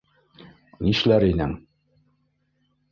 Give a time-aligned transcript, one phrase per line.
[0.87, 1.55] -Нишләр инең?